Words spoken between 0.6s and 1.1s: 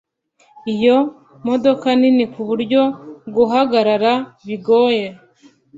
iyo